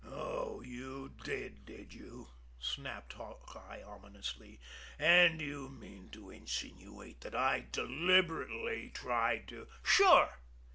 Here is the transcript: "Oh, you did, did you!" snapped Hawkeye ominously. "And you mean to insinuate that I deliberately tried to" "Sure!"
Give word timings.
"Oh, 0.03 0.61
you 0.63 1.13
did, 1.23 1.63
did 1.63 1.93
you!" 1.93 2.29
snapped 2.59 3.13
Hawkeye 3.13 3.83
ominously. 3.85 4.59
"And 4.97 5.39
you 5.39 5.69
mean 5.69 6.09
to 6.09 6.31
insinuate 6.31 7.21
that 7.21 7.35
I 7.35 7.67
deliberately 7.71 8.89
tried 8.95 9.47
to" 9.49 9.67
"Sure!" 9.83 10.39